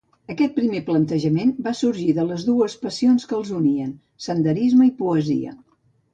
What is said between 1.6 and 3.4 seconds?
va sorgir de les dues passions que